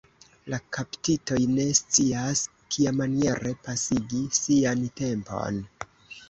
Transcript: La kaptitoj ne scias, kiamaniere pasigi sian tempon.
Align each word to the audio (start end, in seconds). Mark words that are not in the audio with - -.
La 0.51 0.57
kaptitoj 0.77 1.37
ne 1.51 1.65
scias, 1.79 2.41
kiamaniere 2.77 3.53
pasigi 3.69 4.23
sian 4.39 4.83
tempon. 5.03 5.63